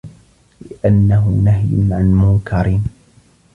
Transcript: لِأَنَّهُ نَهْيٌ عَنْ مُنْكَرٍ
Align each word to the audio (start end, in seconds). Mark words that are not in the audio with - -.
لِأَنَّهُ 0.61 1.41
نَهْيٌ 1.43 1.93
عَنْ 1.93 2.05
مُنْكَرٍ 2.13 2.79